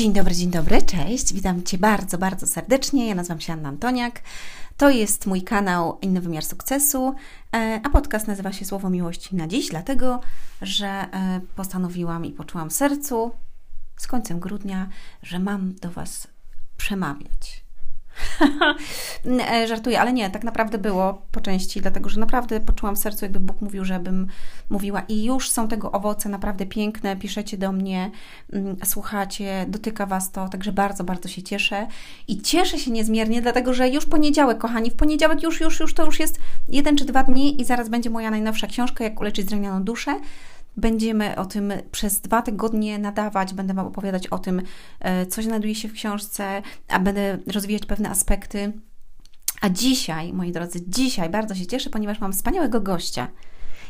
[0.00, 1.32] Dzień dobry, dzień dobry, cześć.
[1.32, 3.08] Witam Cię bardzo, bardzo serdecznie.
[3.08, 4.22] Ja nazywam się Anna Antoniak.
[4.76, 7.14] To jest mój kanał Inny Wymiar Sukcesu,
[7.56, 10.20] e, a podcast nazywa się Słowo Miłości na dziś, dlatego
[10.62, 13.30] że e, postanowiłam i poczułam w sercu
[13.96, 14.88] z końcem grudnia,
[15.22, 16.28] że mam do Was
[16.76, 17.64] przemawiać.
[19.52, 23.24] E, żartuję, ale nie, tak naprawdę było po części, dlatego że naprawdę poczułam w sercu,
[23.24, 24.26] jakby Bóg mówił, żebym
[24.70, 28.10] mówiła i już są tego owoce naprawdę piękne, piszecie do mnie,
[28.52, 31.86] mm, słuchacie, dotyka Was to, także bardzo, bardzo się cieszę
[32.28, 36.04] i cieszę się niezmiernie, dlatego że już poniedziałek, kochani, w poniedziałek już, już, już to
[36.04, 39.82] już jest jeden czy dwa dni i zaraz będzie moja najnowsza książka, jak uleczyć zranioną
[39.84, 40.20] duszę.
[40.76, 44.62] Będziemy o tym przez dwa tygodnie nadawać, będę Wam opowiadać o tym,
[45.00, 48.72] e, co znajduje się w książce, a będę rozwijać pewne aspekty.
[49.60, 53.28] A dzisiaj, moi drodzy, dzisiaj bardzo się cieszę, ponieważ mam wspaniałego gościa.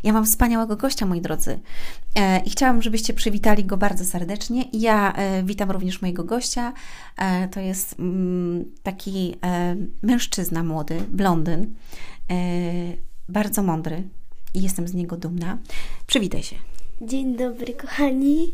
[0.02, 1.60] Ja mam wspaniałego gościa, moi drodzy.
[2.14, 4.64] E, I chciałam, żebyście przywitali go bardzo serdecznie.
[4.72, 6.72] Ja e, witam również mojego gościa.
[7.50, 9.36] To jest mm, taki
[10.02, 11.74] mężczyzna młody, blondyn,
[13.28, 14.08] bardzo mądry
[14.54, 15.58] i jestem z niego dumna.
[16.06, 16.69] Przywitaj się.
[17.02, 18.52] Dzień dobry, kochani.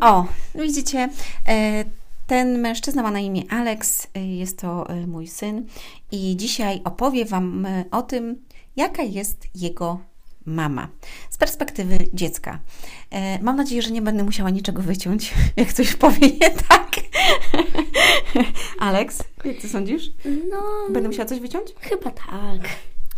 [0.00, 1.08] O, widzicie,
[1.48, 1.84] e,
[2.26, 5.66] ten mężczyzna ma na imię Alex, e, jest to e, mój syn
[6.12, 8.42] i dzisiaj opowie Wam o tym,
[8.76, 10.00] jaka jest jego
[10.46, 10.88] mama
[11.30, 12.58] z perspektywy dziecka.
[13.42, 16.90] Mam nadzieję, że nie będę musiała niczego wyciąć, jak coś powie nie tak.
[18.78, 20.10] Alex, jak ty sądzisz?
[20.50, 20.62] No.
[20.90, 21.68] Będę musiała coś wyciąć?
[21.80, 22.68] Chyba tak.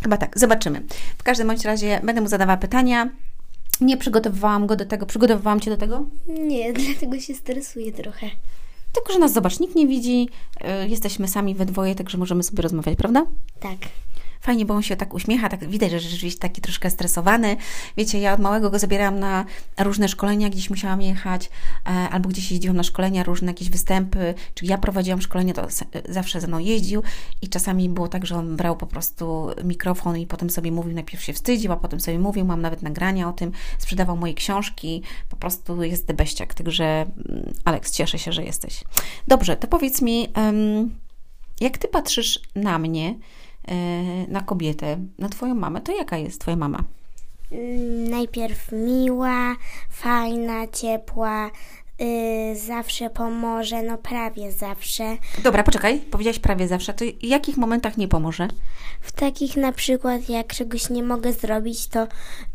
[0.03, 0.83] Chyba tak, zobaczymy.
[1.17, 3.09] W każdym bądź razie będę mu zadawała pytania.
[3.81, 5.05] Nie przygotowywałam go do tego.
[5.05, 6.05] Przygotowywałam Cię do tego?
[6.27, 8.29] Nie, dlatego się stresuję trochę.
[8.93, 10.29] Tylko, że nas zobacz, nikt nie widzi.
[10.83, 13.25] Y, jesteśmy sami we dwoje, także możemy sobie rozmawiać, prawda?
[13.59, 13.77] Tak.
[14.41, 17.57] Fajnie, bo on się tak uśmiecha, tak widać, że rzeczywiście taki troszkę stresowany.
[17.97, 19.45] Wiecie, ja od małego go zabierałam na
[19.79, 21.49] różne szkolenia, gdzieś musiałam jechać,
[21.85, 25.67] e, albo gdzieś jeździłam na szkolenia, różne jakieś występy, czy ja prowadziłam szkolenie, to
[26.09, 27.03] zawsze ze mną jeździł
[27.41, 31.23] i czasami było tak, że on brał po prostu mikrofon i potem sobie mówił, najpierw
[31.23, 35.35] się wstydził, a potem sobie mówił, mam nawet nagrania o tym, sprzedawał moje książki, po
[35.35, 38.83] prostu jest debeściak, także mm, Aleks, cieszę się, że jesteś.
[39.27, 40.27] Dobrze, to powiedz mi,
[41.59, 43.15] jak Ty patrzysz na mnie,
[44.27, 46.83] na kobietę, na Twoją mamę, to jaka jest Twoja mama?
[47.51, 49.55] Mm, najpierw miła,
[49.89, 51.51] fajna, ciepła,
[52.01, 55.17] yy, zawsze pomoże, no prawie zawsze.
[55.43, 58.47] Dobra, poczekaj, powiedziałaś prawie zawsze, to w jakich momentach nie pomoże?
[59.01, 62.07] W takich na przykład, jak czegoś nie mogę zrobić, to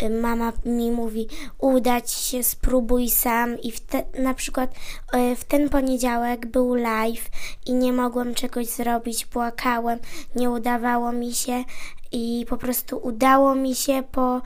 [0.03, 4.75] y, mama mi mówi, udać się, spróbuj sam i w te, na przykład
[5.15, 7.31] y, w ten poniedziałek był live
[7.67, 9.99] i nie mogłem czegoś zrobić, płakałem,
[10.37, 11.65] nie udawało mi się
[12.13, 14.43] i po prostu udało mi się po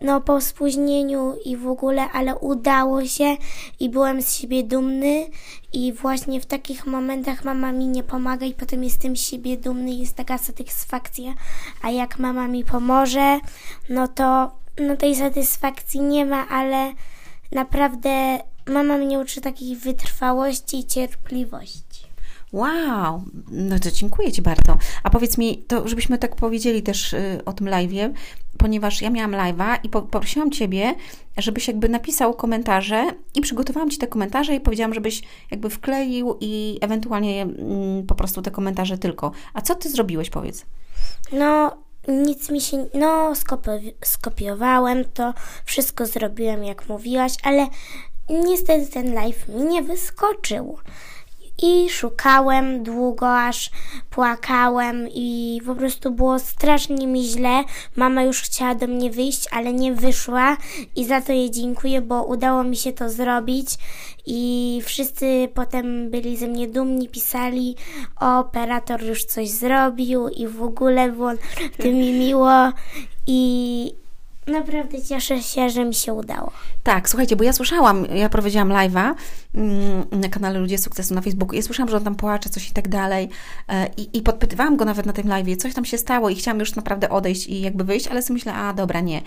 [0.00, 3.36] no po spóźnieniu i w ogóle, ale udało się
[3.80, 5.26] i byłem z siebie dumny.
[5.72, 9.90] I właśnie w takich momentach mama mi nie pomaga i potem jestem z siebie dumny.
[9.90, 11.34] Jest taka satysfakcja,
[11.82, 13.40] a jak mama mi pomoże,
[13.88, 14.50] no to
[14.80, 16.92] no tej satysfakcji nie ma, ale
[17.52, 21.89] naprawdę mama mnie uczy takiej wytrwałości i cierpliwości.
[22.52, 24.78] Wow, no to dziękuję Ci bardzo.
[25.02, 28.12] A powiedz mi, to żebyśmy tak powiedzieli też y, o tym live'ie,
[28.58, 30.94] ponieważ ja miałam live'a i poprosiłam Ciebie,
[31.38, 36.78] żebyś jakby napisał komentarze i przygotowałam Ci te komentarze i powiedziałam, żebyś jakby wkleił i
[36.80, 39.32] ewentualnie mm, po prostu te komentarze tylko.
[39.54, 40.66] A co Ty zrobiłeś, powiedz?
[41.32, 41.76] No,
[42.08, 43.70] nic mi się, no skopi
[44.04, 45.34] skopiowałem to,
[45.64, 47.66] wszystko zrobiłem jak mówiłaś, ale
[48.30, 50.78] niestety ten live mi nie wyskoczył
[51.62, 53.70] i szukałem długo, aż
[54.10, 57.64] płakałem i po prostu było strasznie mi źle.
[57.96, 60.56] Mama już chciała do mnie wyjść, ale nie wyszła
[60.96, 63.68] i za to jej dziękuję, bo udało mi się to zrobić
[64.26, 67.76] i wszyscy potem byli ze mnie dumni, pisali
[68.20, 71.30] o, operator już coś zrobił i w ogóle było
[71.82, 72.72] tym mi miło
[73.26, 73.99] i
[74.50, 76.50] Naprawdę cieszę się, że mi się udało.
[76.82, 79.14] Tak, słuchajcie, bo ja słyszałam, ja prowadziłam live'a
[79.54, 82.72] mm, na kanale Ludzie Sukcesu na Facebooku i słyszałam, że on tam płacze, coś i
[82.72, 83.28] tak dalej
[83.68, 86.60] e, I, i podpytywałam go nawet na tym live'ie, coś tam się stało i chciałam
[86.60, 89.22] już naprawdę odejść i jakby wyjść, ale sobie myślę, a dobra, nie.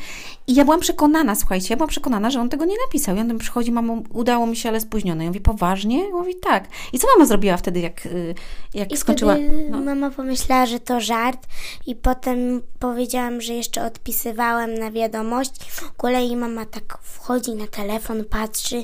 [0.48, 3.16] I ja byłam przekonana, słuchajcie, ja byłam przekonana, że on tego nie napisał.
[3.16, 5.24] I on tam przychodzi, mamo, udało mi się, ale spóźnione.
[5.24, 6.04] Ja mówię, poważnie?
[6.04, 6.68] Ja mówi, tak.
[6.94, 8.36] I co mama zrobiła wtedy, jak, y,
[8.74, 9.36] jak I skończyła?
[9.70, 9.82] No.
[9.82, 11.48] mama pomyślała, że to żart
[11.88, 15.52] i potem powiedziałam, że jeszcze odpisywałem na wiadomość wiadomość.
[15.70, 18.84] W kolei mama tak wchodzi na telefon, patrzy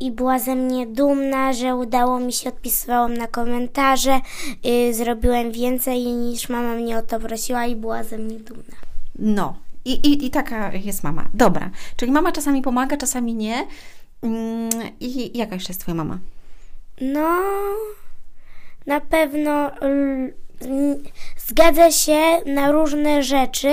[0.00, 4.20] i była ze mnie dumna, że udało mi się, odpisywałam na komentarze,
[4.64, 8.76] yy, zrobiłem więcej niż mama mnie o to prosiła i była ze mnie dumna.
[9.18, 11.28] No, i, i, i taka jest mama.
[11.34, 13.66] Dobra, czyli mama czasami pomaga, czasami nie.
[14.22, 14.70] Mm,
[15.00, 16.18] I jaka jeszcze jest Twoja mama?
[17.00, 17.40] No,
[18.86, 19.70] na pewno
[21.36, 23.72] zgadza się na różne rzeczy,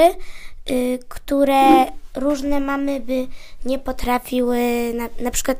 [1.08, 1.86] które
[2.16, 3.28] różne mamy by
[3.66, 4.60] nie potrafiły,
[4.94, 5.58] na, na przykład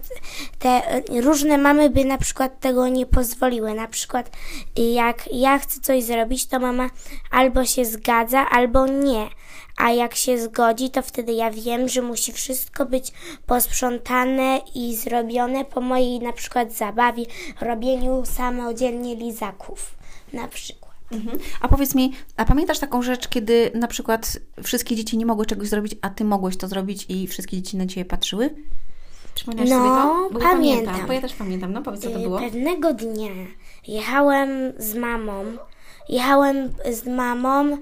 [0.60, 3.74] te y, różne mamy by na przykład tego nie pozwoliły.
[3.74, 4.32] Na przykład
[4.80, 6.90] y, jak ja chcę coś zrobić, to mama
[7.32, 9.28] albo się zgadza, albo nie.
[9.78, 13.12] A jak się zgodzi, to wtedy ja wiem, że musi wszystko być
[13.46, 17.26] posprzątane i zrobione po mojej na przykład zabawie,
[17.62, 19.96] robieniu samodzielnie lizaków
[20.34, 20.79] na przykład.
[21.12, 21.40] Mhm.
[21.62, 25.68] A powiedz mi, a pamiętasz taką rzecz, kiedy na przykład wszystkie dzieci nie mogły czegoś
[25.68, 28.56] zrobić, a ty mogłeś to zrobić i wszystkie dzieci na ciebie patrzyły?
[29.36, 30.30] Przypominasz No, sobie to?
[30.34, 30.86] Bo ja pamiętam.
[30.86, 31.08] pamiętam.
[31.08, 31.74] Bo ja też pamiętam.
[31.74, 32.40] No powiedz, co to Y, było.
[32.40, 33.32] Pewnego dnia
[33.88, 35.44] jechałem z mamą,
[36.10, 37.78] jechałem z mamą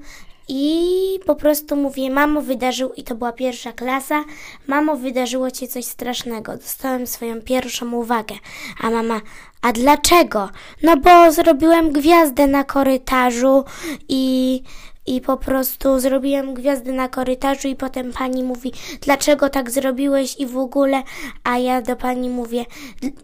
[0.48, 4.24] i po prostu mówię, mamo wydarzyło, i to była pierwsza klasa,
[4.68, 8.36] mamo wydarzyło cię coś strasznego, dostałem swoją pierwszą uwagę,
[8.82, 9.22] a mama,
[9.62, 10.50] a dlaczego?
[10.84, 13.64] No bo zrobiłem gwiazdę na korytarzu
[14.10, 14.64] i
[15.08, 20.46] i po prostu zrobiłem gwiazdę na korytarzu i potem pani mówi, dlaczego tak zrobiłeś i
[20.46, 21.04] w ogóle,
[21.44, 22.66] a ja do pani mówię,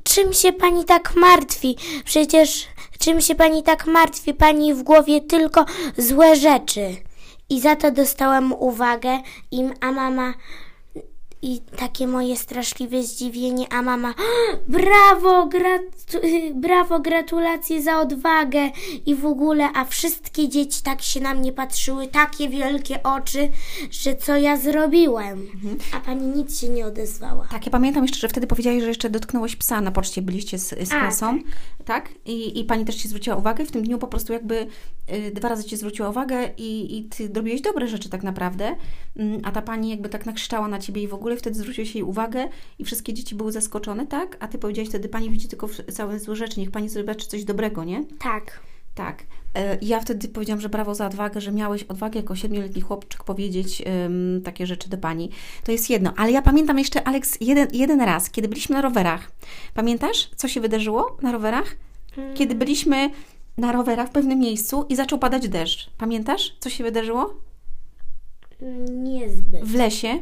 [0.03, 1.77] czym się pani tak martwi?
[2.05, 2.67] Przecież
[2.99, 4.33] czym się pani tak martwi?
[4.33, 5.65] Pani w głowie tylko
[5.97, 6.95] złe rzeczy.
[7.49, 9.19] I za to dostałam uwagę,
[9.51, 10.33] i, a mama
[11.43, 14.13] i takie moje straszliwe zdziwienie, a mama
[14.67, 16.17] brawo, gratu,
[16.55, 18.69] brawo, gratulacje za odwagę
[19.05, 23.49] i w ogóle, a wszystkie dzieci tak się na mnie patrzyły, takie wielkie oczy,
[23.91, 25.47] że co ja zrobiłem.
[25.93, 27.47] A pani nic się nie odezwała.
[27.51, 30.69] Tak, ja pamiętam jeszcze, że wtedy powiedziałeś, że jeszcze dotknąłeś psa na poczcie, byliście z,
[30.69, 31.39] z A, klasą,
[31.85, 32.09] tak?
[32.25, 33.65] I, I pani też Ci zwróciła uwagę.
[33.65, 34.67] W tym dniu po prostu jakby
[35.33, 38.75] dwa razy Ci zwróciła uwagę i, i Ty robiłeś dobre rzeczy tak naprawdę,
[39.15, 42.03] Mm, a ta pani jakby tak nakrzyczała na Ciebie i w ogóle wtedy zwróciłeś jej
[42.03, 44.37] uwagę i wszystkie dzieci były zaskoczone, tak?
[44.39, 47.83] A Ty powiedziałeś wtedy, Pani widzi tylko całe złe rzeczy, niech Pani zobaczy coś dobrego,
[47.83, 48.03] nie?
[48.19, 48.59] Tak.
[48.95, 49.23] Tak.
[49.81, 53.83] I ja wtedy powiedziałam, że brawo za odwagę, że miałeś odwagę jako siedmioletni chłopczyk powiedzieć
[53.85, 55.29] em, takie rzeczy do pani.
[55.63, 56.13] To jest jedno.
[56.17, 59.31] Ale ja pamiętam jeszcze, Alex, jeden, jeden raz, kiedy byliśmy na rowerach.
[59.73, 61.75] Pamiętasz, co się wydarzyło na rowerach?
[62.35, 63.09] Kiedy byliśmy
[63.57, 65.89] na rowerach w pewnym miejscu i zaczął padać deszcz.
[65.97, 67.33] Pamiętasz, co się wydarzyło?
[68.89, 69.63] Niezbyt.
[69.63, 70.19] W lesie.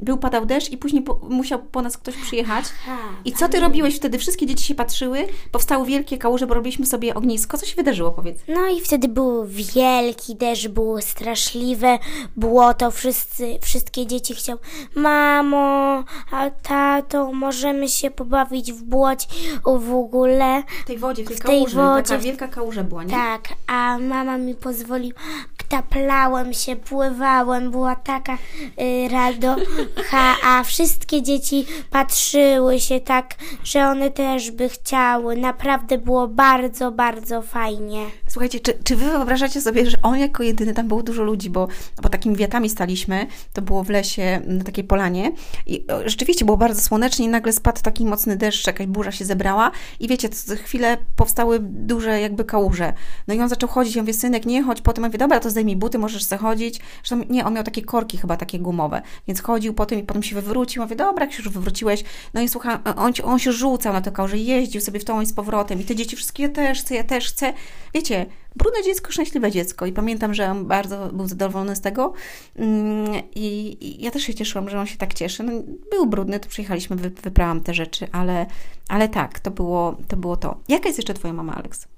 [0.00, 2.64] Był padał deszcz i później po, musiał po nas ktoś przyjechać.
[2.86, 4.18] Ha, I co ty robiłeś wtedy?
[4.18, 7.58] Wszystkie dzieci się patrzyły, powstały wielkie kałuże, bo robiliśmy sobie ognisko.
[7.58, 8.38] Co się wydarzyło, powiedz?
[8.48, 11.98] No i wtedy był wielki deszcz, było straszliwe
[12.36, 14.58] błoto, wszyscy, wszystkie dzieci chciały,
[14.94, 19.26] mamo, a tato, możemy się pobawić w błocie
[19.64, 20.62] w ogóle.
[20.84, 21.76] W tej wodzie, w tej W tej kałuży.
[21.76, 23.10] wodzie, Taka wielka kałuża była, nie?
[23.10, 25.20] Tak, a mama mi pozwoliła,
[25.68, 33.34] taplałem się, pływałem, była taka y, radocha, a wszystkie dzieci patrzyły się tak,
[33.64, 35.36] że one też by chciały.
[35.36, 38.04] Naprawdę było bardzo, bardzo fajnie.
[38.28, 41.68] Słuchajcie, czy, czy wy wyobrażacie sobie, że on jako jedyny, tam było dużo ludzi, bo,
[42.02, 45.32] bo takimi wiatami staliśmy, to było w lesie, na takiej polanie
[45.66, 49.70] i rzeczywiście było bardzo słonecznie i nagle spadł taki mocny deszcz, jakaś burza się zebrała
[50.00, 52.92] i wiecie, co chwilę powstały duże jakby kałuże.
[53.28, 55.50] No i on zaczął chodzić, ja mówię, synek, nie chodź, potem ja mówię, dobra, to
[55.58, 56.80] zdejmij buty, możesz zachodzić.
[57.04, 60.34] Zresztą nie, on miał takie korki chyba, takie gumowe, więc chodził potem i potem się
[60.34, 64.00] wywrócił, mówię, dobra, jak się już wywróciłeś, no i słuchaj, on, on się rzucał na
[64.00, 66.80] tę kałużę, jeździł sobie w tą i z powrotem i te dzieci wszystkie, ja też
[66.80, 67.52] chcę, ja też chcę.
[67.94, 72.12] Wiecie, brudne dziecko, szczęśliwe dziecko i pamiętam, że on bardzo był zadowolony z tego
[72.56, 75.42] Mm, i, i ja też się cieszyłam, że on się tak cieszy.
[75.42, 75.52] No,
[75.90, 78.46] był brudny, to przyjechaliśmy, wy, wyprałam te rzeczy, ale,
[78.88, 80.60] ale tak, to było, to było to.
[80.68, 81.97] Jaka jest jeszcze Twoja mama, Alex?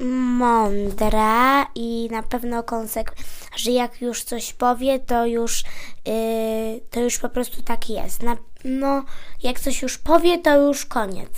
[0.00, 3.24] Mądra i na pewno konsekwentna,
[3.56, 5.64] że jak już coś powie, to już,
[6.06, 8.22] yy, to już po prostu tak jest.
[8.22, 9.04] Na, no,
[9.42, 11.30] jak coś już powie, to już koniec.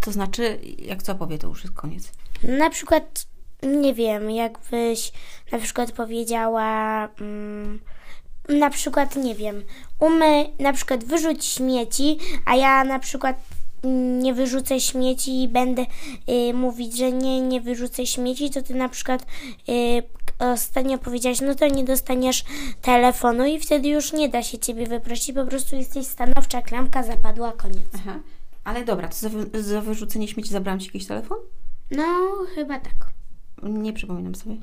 [0.00, 2.12] To znaczy, jak co powie, to już jest koniec.
[2.42, 3.26] Na przykład,
[3.62, 5.12] nie wiem, jakbyś
[5.52, 7.80] na przykład powiedziała, mm,
[8.48, 9.62] na przykład, nie wiem,
[9.98, 13.36] umy, na przykład wyrzuć śmieci, a ja na przykład
[14.22, 15.86] nie wyrzucę śmieci i będę
[16.28, 19.26] y, mówić, że nie, nie wyrzucę śmieci, to ty na przykład
[19.68, 20.02] y,
[20.38, 22.44] ostatnio powiedziałaś, no to nie dostaniesz
[22.82, 27.52] telefonu i wtedy już nie da się ciebie wyprosić, po prostu jesteś stanowcza, klamka zapadła,
[27.52, 27.88] koniec.
[27.94, 28.20] Aha.
[28.64, 31.38] Ale dobra, to za, wy, za wyrzucenie śmieci zabrałam Ci jakiś telefon?
[31.90, 32.04] No,
[32.54, 33.10] chyba tak.
[33.62, 34.56] Nie przypominam sobie.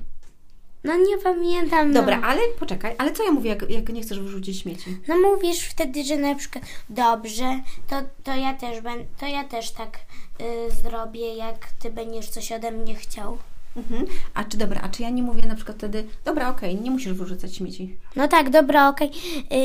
[0.83, 1.93] No nie pamiętam.
[1.93, 2.27] Dobra, no.
[2.27, 4.97] ale poczekaj, ale co ja mówię, jak, jak nie chcesz wyrzucić śmieci?
[5.07, 9.71] No mówisz wtedy, że na przykład dobrze, to, to ja też ben, to ja też
[9.71, 9.99] tak
[10.41, 13.37] y, zrobię, jak ty będziesz coś ode mnie chciał.
[13.75, 14.05] Mhm.
[14.33, 17.13] A czy dobra, a czy ja nie mówię na przykład wtedy, dobra, okej, nie musisz
[17.13, 17.97] wyrzucać śmieci.
[18.15, 19.11] No tak, dobra, okej,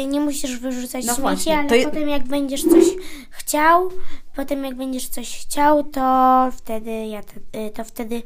[0.02, 2.84] y, nie musisz wyrzucać No śmieci, właśnie, ale to je- potem jak będziesz coś
[3.30, 3.90] chciał,
[4.36, 8.22] potem jak będziesz coś chciał, to wtedy ja, te- y, to wtedy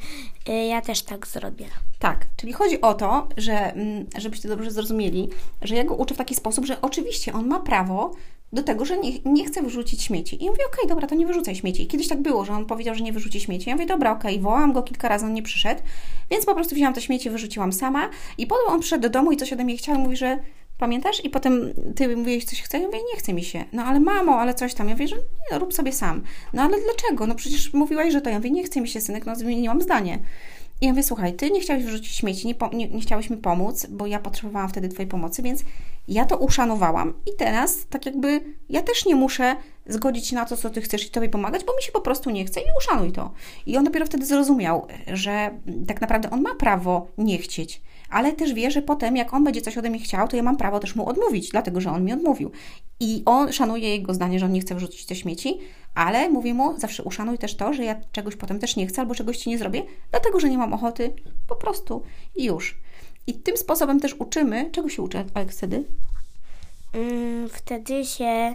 [0.49, 1.67] y, ja też tak zrobię.
[1.99, 5.29] Tak, czyli chodzi o to, że mm, żebyście dobrze zrozumieli,
[5.63, 8.11] że ja go uczę w taki sposób, że oczywiście on ma prawo
[8.53, 10.45] do tego, że nie, nie chce wyrzucić śmieci.
[10.45, 11.83] I mówię, okej, dobra, to nie wyrzucaj śmieci.
[11.83, 13.69] I kiedyś tak było, że on powiedział, że nie wyrzuci śmieci.
[13.71, 15.83] Ja mówię, dobra, okej, wołałam go kilka razy, on nie przyszedł,
[16.31, 18.11] więc po prostu wzięłam te śmieci, wyrzuciłam sama.
[18.39, 20.39] I potem on przyszedł do domu i coś ode mnie chciał mówi, że
[20.79, 21.25] pamiętasz?
[21.25, 22.79] I potem ty mówiłeś, coś chce?
[22.79, 23.65] Ja mówię, nie chce mi się.
[23.73, 24.89] No ale mamo, ale coś tam.
[24.89, 26.23] Ja mówię, że nie, no, rób sobie sam.
[26.53, 27.27] No ale dlaczego?
[27.27, 28.31] No przecież mówiłaś, że to.
[28.31, 30.19] Ja mówię, nie chce mi się, synek, no zmieniłam zdanie.
[30.81, 33.87] I ja mówię, słuchaj, ty nie chciałeś wyrzucić śmieci, nie, nie, nie chciałeś mi pomóc,
[33.91, 35.65] bo ja potrzebowałam wtedy twojej pomocy, więc
[36.09, 39.57] ja to uszanowałam i teraz tak jakby ja też nie muszę
[39.87, 42.31] zgodzić się na to, co ty chcesz i tobie pomagać, bo mi się po prostu
[42.31, 43.33] nie chce i uszanuj to.
[43.67, 45.51] I on dopiero wtedy zrozumiał, że
[45.87, 49.61] tak naprawdę on ma prawo nie chcieć, ale też wie, że potem jak on będzie
[49.61, 52.13] coś ode mnie chciał, to ja mam prawo też mu odmówić, dlatego że on mi
[52.13, 52.51] odmówił.
[53.01, 55.59] I on szanuje jego zdanie, że on nie chce wyrzucić te śmieci,
[55.95, 59.15] ale mówię mu, zawsze uszanuj też to, że ja czegoś potem też nie chcę albo
[59.15, 61.15] czegoś ci nie zrobię, dlatego że nie mam ochoty,
[61.49, 62.03] po prostu
[62.37, 62.81] i już.
[63.27, 65.85] I tym sposobem też uczymy, czego się uczy Aleks wtedy?
[66.93, 68.55] Mm, wtedy się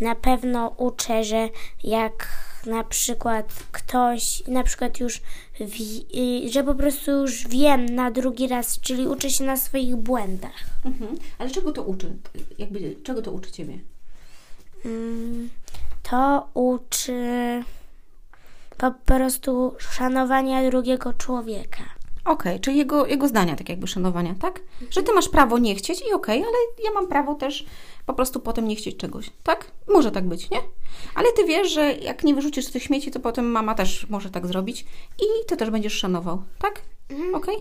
[0.00, 1.48] na pewno uczę, że
[1.84, 2.28] jak
[2.66, 5.20] na przykład ktoś, na przykład już,
[5.60, 10.64] y, że po prostu już wiem na drugi raz, czyli uczę się na swoich błędach.
[10.84, 11.16] Mhm.
[11.38, 12.16] Ale czego to uczy?
[12.58, 13.78] Jakby, czego to uczy Ciebie?
[16.02, 17.62] To uczy
[18.78, 21.82] po prostu szanowania drugiego człowieka.
[22.24, 24.60] Okej, czyli jego, jego zdania, tak jakby szanowania, tak?
[24.90, 27.66] Że Ty masz prawo nie chcieć i okej, ale ja mam prawo też
[28.06, 29.70] po prostu potem nie chcieć czegoś, tak?
[29.88, 30.58] Może tak być, nie?
[31.14, 34.46] Ale Ty wiesz, że jak nie wyrzucisz tych śmieci, to potem mama też może tak
[34.46, 34.84] zrobić
[35.18, 36.80] i Ty też będziesz szanował, tak?
[37.34, 37.56] Okej?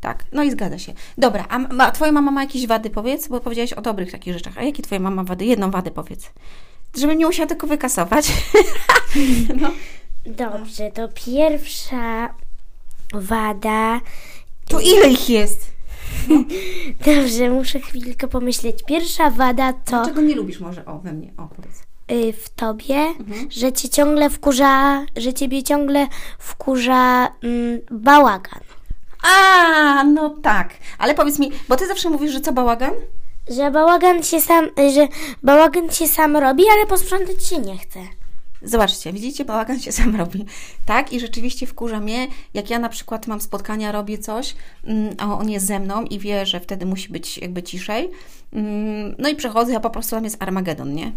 [0.00, 0.92] Tak, no i zgadza się.
[1.18, 3.28] Dobra, a ma, Twoja mama ma jakieś wady, powiedz?
[3.28, 4.58] Bo powiedziałaś o dobrych takich rzeczach.
[4.58, 5.44] A jakie Twoja mama ma wady?
[5.44, 6.30] Jedną wadę powiedz.
[6.96, 8.32] Żebym nie musiała tylko wykasować.
[9.60, 9.70] no.
[10.26, 12.34] Dobrze, to pierwsza
[13.14, 14.00] wada.
[14.68, 15.70] To ile ich jest?
[17.06, 18.82] Dobrze, muszę chwilkę pomyśleć.
[18.86, 20.84] Pierwsza wada to Czego nie lubisz może?
[20.84, 21.32] O, we mnie.
[21.36, 21.82] O, powiedz.
[22.28, 23.14] y, w tobie,
[23.50, 26.06] że cię ciągle wkurza, że ciebie ciągle
[26.38, 28.60] wkurza mm, bałagan.
[29.22, 30.74] A, no tak.
[30.98, 32.92] Ale powiedz mi, bo ty zawsze mówisz, że co bałagan?
[33.48, 35.08] Że bałagan się sam, że
[35.42, 38.00] bałagan się sam robi, ale posprzątać się nie chce.
[38.62, 40.44] Zobaczcie, widzicie, bałagan się sam robi.
[40.86, 41.12] Tak?
[41.12, 44.54] I rzeczywiście wkurza mnie, jak ja na przykład mam spotkania, robię coś,
[44.84, 48.10] mm, a on jest ze mną i wie, że wtedy musi być jakby ciszej.
[48.52, 51.12] Mm, No i przechodzę, a po prostu tam jest Armagedon, nie?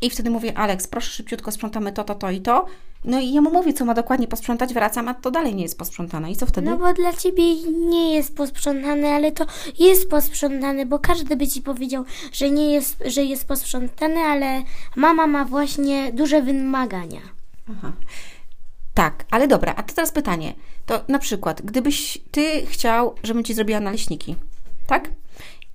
[0.00, 2.66] I wtedy mówię, Aleks, proszę szybciutko sprzątamy to, to, to i to.
[3.04, 5.78] No i ja mu mówię, co ma dokładnie posprzątać, wracam, a to dalej nie jest
[5.78, 6.30] posprzątane.
[6.30, 6.70] I co wtedy?
[6.70, 9.46] No bo dla ciebie nie jest posprzątane, ale to
[9.78, 14.62] jest posprzątane, bo każdy by ci powiedział, że nie jest, że jest posprzątane, ale
[14.96, 17.20] mama ma właśnie duże wymagania.
[17.70, 17.92] Aha.
[18.94, 20.54] Tak, ale dobra, a to teraz pytanie.
[20.86, 24.36] To na przykład, gdybyś ty chciał, żebym ci zrobiła naleśniki,
[24.86, 25.10] tak?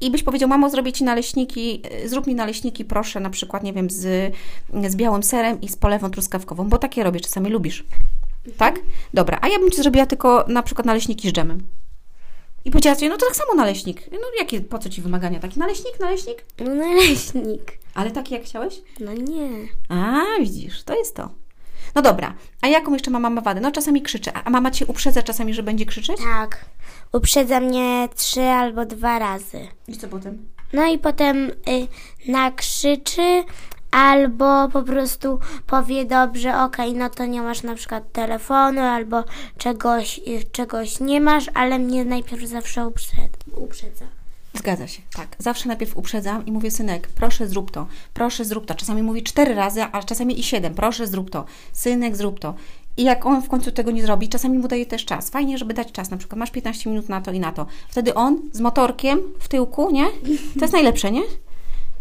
[0.02, 3.74] I byś powiedział, mamo, zrobię ci naleśniki, y, zrób mi naleśniki, proszę, na przykład, nie
[3.74, 4.34] wiem, z,
[4.88, 7.86] z białym serem i z polewą truskawkową, bo takie robię, czasami lubisz.
[8.58, 8.80] Tak?
[9.14, 11.68] Dobra, a ja bym ci zrobiła tylko na przykład naleśniki z dżemem.
[12.66, 14.12] I powiedziała ci, no to tak samo naleśnik.
[14.12, 15.40] No jakie, po co ci wymagania?
[15.40, 16.46] Taki naleśnik, naleśnik?
[16.60, 17.80] No naleśnik.
[17.94, 18.82] Ale taki jak chciałeś?
[19.00, 19.50] No nie.
[19.90, 21.30] A, widzisz, to jest to.
[21.96, 23.62] No dobra, a jaką jeszcze ma mama wadę?
[23.62, 26.18] No czasami krzyczy, a mama cię uprzedza czasami, że będzie krzyczeć?
[26.18, 26.66] Tak.
[27.14, 29.68] Uprzedza mnie trzy albo dwa razy.
[29.88, 30.50] I co potem?
[30.74, 31.52] No i potem y,
[32.28, 33.44] nakrzyczy
[33.92, 39.24] albo po prostu powie dobrze, okej, no to nie masz na przykład telefonu albo
[39.58, 44.06] czegoś, y, czegoś nie masz, ale mnie najpierw zawsze uprzed, uprzedza.
[44.54, 45.36] Zgadza się, tak.
[45.40, 48.76] Zawsze najpierw uprzedzam i mówię, synek, proszę zrób to, proszę zrób to.
[48.76, 52.54] Czasami mówi cztery razy, a czasami i siedem, proszę zrób to, synek zrób to.
[52.98, 55.30] I jak on w końcu tego nie zrobi, czasami mu daje też czas.
[55.30, 57.66] Fajnie, żeby dać czas, na przykład masz 15 minut na to i na to.
[57.90, 60.06] Wtedy on z motorkiem w tyłku, nie?
[60.54, 61.22] To jest najlepsze, nie?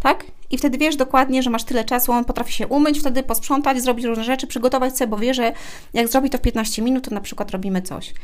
[0.00, 0.25] Tak?
[0.50, 4.05] I wtedy wiesz dokładnie, że masz tyle czasu, on potrafi się umyć, wtedy posprzątać, zrobić
[4.05, 5.52] różne rzeczy, przygotować sobie, bo wie, że
[5.95, 8.14] jak zrobi to w 15 minut, to na przykład robimy coś.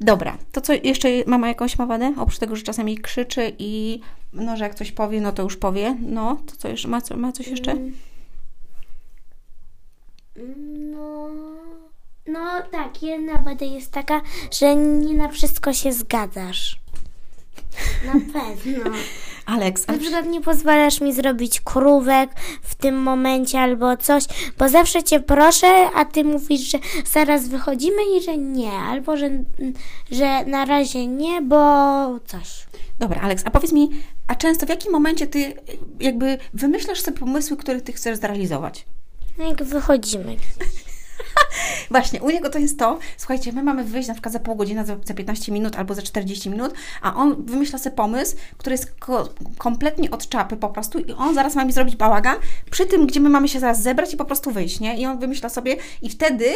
[0.00, 2.14] Dobra, to co jeszcze mama jakąś ma wadę?
[2.16, 4.00] Oprócz tego, że czasami krzyczy i
[4.32, 5.96] no, że jak coś powie, no to już powie.
[6.00, 6.88] No, to co jeszcze?
[6.88, 7.74] Ma, co, ma coś jeszcze?
[10.92, 11.30] No,
[12.26, 14.20] no tak, jedna wada jest taka,
[14.52, 16.80] że nie na wszystko się zgadzasz.
[18.06, 18.90] Na pewno.
[19.46, 22.30] Aleks, Na przykład nie pozwalasz mi zrobić krówek
[22.62, 24.24] w tym momencie albo coś,
[24.58, 26.78] bo zawsze cię proszę, a ty mówisz, że
[27.12, 29.30] zaraz wychodzimy i że nie, albo że,
[30.10, 31.56] że na razie nie, bo
[32.26, 32.66] coś.
[32.98, 33.90] Dobra, Aleks, a powiedz mi,
[34.26, 35.54] a często w jakim momencie ty
[36.00, 38.84] jakby wymyślasz sobie pomysły, które ty chcesz zrealizować?
[39.38, 40.36] No jak wychodzimy.
[41.90, 44.84] Właśnie, u niego to jest to, słuchajcie, my mamy wyjść na przykład za pół godziny,
[44.86, 48.90] za, za 15 minut albo za 40 minut, a on wymyśla sobie pomysł, który jest
[48.90, 49.28] ko-
[49.58, 52.36] kompletnie od czapy po prostu i on zaraz ma mi zrobić bałagan
[52.70, 54.96] przy tym, gdzie my mamy się zaraz zebrać i po prostu wyjść, nie?
[55.00, 56.46] I on wymyśla sobie i wtedy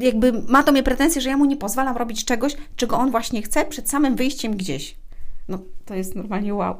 [0.00, 3.42] jakby ma do mnie pretensje, że ja mu nie pozwalam robić czegoś, czego on właśnie
[3.42, 4.96] chce przed samym wyjściem gdzieś.
[5.48, 6.76] No, to jest normalnie wow.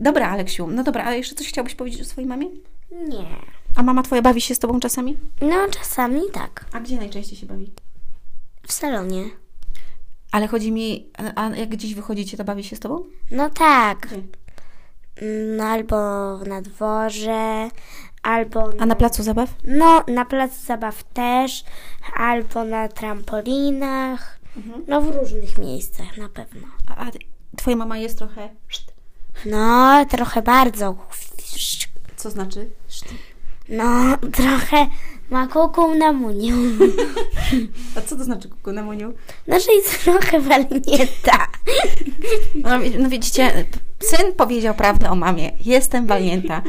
[0.00, 2.46] Dobra, Aleksiu, no dobra, ale jeszcze coś chciałbyś powiedzieć o swojej mamie?
[3.08, 3.26] Nie.
[3.76, 5.18] A mama twoja bawi się z tobą czasami?
[5.40, 6.64] No czasami tak.
[6.72, 7.72] A gdzie najczęściej się bawi?
[8.66, 9.24] W salonie.
[10.32, 11.06] Ale chodzi mi,
[11.36, 13.04] a jak gdzieś wychodzicie, to bawi się z tobą?
[13.30, 14.06] No tak.
[14.06, 14.22] Gdzie?
[15.56, 15.96] No albo
[16.38, 17.70] na dworze,
[18.22, 19.50] albo A na placu zabaw?
[19.64, 21.64] no na placu zabaw też,
[22.16, 24.38] albo na trampolinach.
[24.88, 26.68] No w różnych miejscach na pewno.
[26.86, 27.10] A, a
[27.56, 28.48] twoja mama jest trochę...
[29.46, 30.96] No trochę bardzo.
[32.16, 32.70] Co znaczy?
[33.68, 34.86] No trochę
[35.30, 36.56] ma kuku na muniu.
[37.96, 39.12] A co to znaczy kuku na muniu?
[39.46, 41.46] No że jest trochę walnięta.
[42.54, 43.66] No, no widzicie,
[43.98, 45.52] syn powiedział prawdę o mamie.
[45.64, 46.62] Jestem walnięta.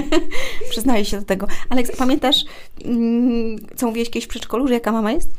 [0.70, 1.46] Przyznaję się do tego.
[1.70, 2.44] Aleks, pamiętasz,
[2.84, 5.30] mm, co mówiłeś kiedyś w przedszkolu, że jaka mama jest?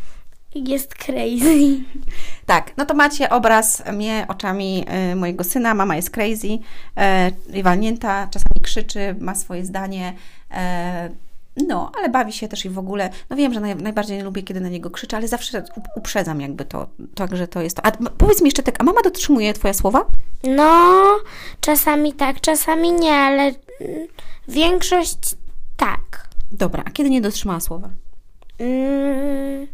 [0.56, 1.80] Jest crazy.
[2.46, 5.74] Tak, no to macie obraz mnie oczami y, mojego syna.
[5.74, 6.48] Mama jest crazy,
[7.56, 10.14] y, walnięta, czasami krzyczy, ma swoje zdanie.
[10.52, 11.10] e,
[11.68, 13.10] no, ale bawi się też i w ogóle.
[13.30, 16.42] No wiem, że naj, najbardziej nie lubię, kiedy na niego krzyczę, ale zawsze up- uprzedzam
[16.42, 17.86] jakby to, także to jest to.
[17.86, 20.06] A powiedz mi jeszcze tak, a mama dotrzymuje Twoje słowa?
[20.44, 21.06] No,
[21.62, 24.08] czasami tak, czasami nie, ale mm,
[24.48, 25.36] większość
[25.78, 26.28] tak.
[26.52, 27.90] Dobra, a kiedy nie dotrzymała słowa?
[28.60, 29.68] Mm,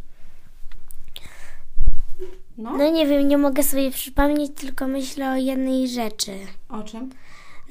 [2.57, 6.31] No, no nie wiem, nie mogę sobie przypomnieć, tylko myślę o jednej rzeczy.
[6.69, 7.09] o czym?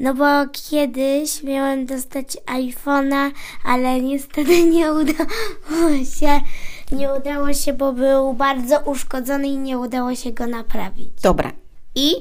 [0.01, 0.25] No bo
[0.71, 3.31] kiedyś miałem dostać iPhone'a,
[3.65, 6.41] ale niestety nie udało się.
[6.93, 11.21] Nie udało się, bo był bardzo uszkodzony i nie udało się go naprawić.
[11.23, 11.53] Dobra,
[11.95, 12.15] i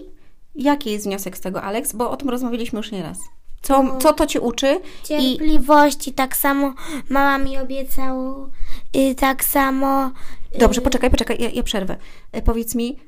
[0.55, 1.93] jaki jest wniosek z tego, Aleks?
[1.93, 3.19] Bo o tym rozmawialiśmy już nieraz.
[3.63, 4.81] Co, co to Cię uczy?
[5.03, 6.73] I Cierpliwości, tak samo
[7.09, 8.49] mama mi obiecała,
[8.97, 10.11] y, tak samo.
[10.55, 11.97] y, Dobrze, poczekaj, poczekaj, ja, ja przerwę.
[12.31, 12.99] E, Powiedz mi,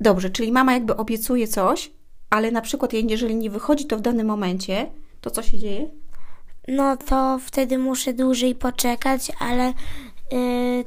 [0.00, 1.90] dobrze, czyli mama jakby obiecuje coś,
[2.30, 5.90] ale na przykład jeżeli nie wychodzi to w danym momencie, to co się dzieje?
[6.68, 9.72] No to wtedy muszę dłużej poczekać, ale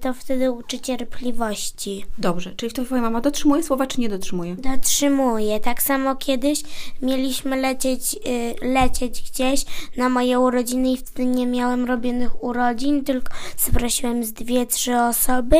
[0.01, 2.05] to wtedy uczy cierpliwości.
[2.17, 4.55] Dobrze, czyli to Twoja mama dotrzymuje słowa, czy nie dotrzymuje?
[4.55, 5.59] Dotrzymuję.
[5.59, 6.63] Tak samo kiedyś
[7.01, 8.15] mieliśmy lecieć,
[8.61, 9.65] y, lecieć gdzieś
[9.97, 15.57] na moje urodziny i wtedy nie miałem robionych urodzin, tylko zaprosiłem z dwie, trzy osoby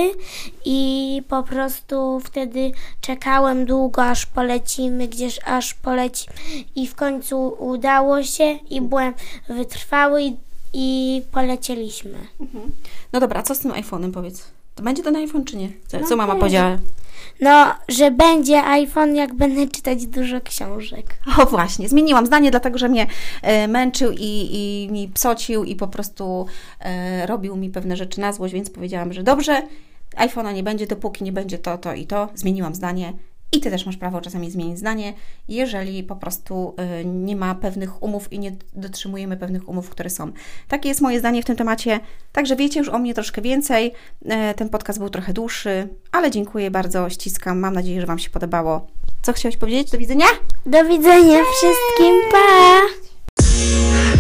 [0.65, 2.71] i po prostu wtedy
[3.01, 6.35] czekałem długo, aż polecimy, gdzieś aż polecimy
[6.75, 9.13] i w końcu udało się i byłem
[9.49, 10.37] wytrwały i,
[10.75, 12.17] i polecieliśmy.
[13.13, 14.43] No dobra, a co z tym iPhone'em powiedz?
[14.75, 15.69] To będzie ten iPhone, czy nie?
[15.87, 16.77] Co, No co mama powiedziała?
[17.41, 21.05] No, że będzie iPhone, jak będę czytać dużo książek.
[21.41, 23.07] O właśnie, zmieniłam zdanie, dlatego że mnie
[23.41, 26.45] e, męczył i, i mi psocił i po prostu
[26.79, 29.61] e, robił mi pewne rzeczy na złość, więc powiedziałam, że dobrze,
[30.17, 32.29] iPhone'a nie będzie, dopóki nie będzie to, to i to.
[32.35, 33.13] Zmieniłam zdanie.
[33.51, 35.13] I Ty też masz prawo czasami zmienić zdanie,
[35.47, 40.31] jeżeli po prostu e, nie ma pewnych umów i nie dotrzymujemy pewnych umów, które są.
[40.67, 41.99] Takie jest moje zdanie w tym temacie.
[42.31, 43.91] Także wiecie już o mnie troszkę więcej.
[44.25, 47.59] E, Ten podcast był trochę dłuższy, ale dziękuję bardzo, ściskam.
[47.59, 48.87] Mam nadzieję, że Wam się podobało.
[49.21, 49.91] Co chciałeś powiedzieć?
[49.91, 50.25] Do widzenia?
[50.65, 54.14] Do widzenia wszystkim, pa!